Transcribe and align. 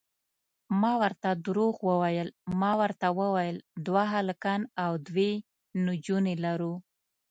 ما 0.81 0.93
ورته 1.01 1.29
درواغ 1.45 1.75
وویل، 1.89 2.27
ما 2.61 2.71
ورته 2.81 3.07
وویل 3.19 3.57
دوه 3.85 4.03
هلکان 4.15 4.61
او 4.83 4.91
دوې 5.07 5.31
نجونې 5.85 6.35
لرو. 6.43 6.73